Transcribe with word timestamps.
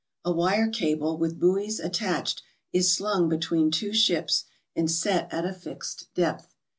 A 0.25 0.31
wire 0.31 0.67
cable 0.67 1.15
with 1.15 1.39
buoys 1.39 1.79
attached 1.79 2.41
is 2.73 2.91
slung 2.91 3.29
be 3.29 3.37
tween 3.37 3.69
two 3.69 3.93
ships 3.93 4.45
and 4.75 4.89
set 4.89 5.31
at 5.31 5.45
a 5.45 5.53
fixed 5.53 6.11
depth. 6.15 6.55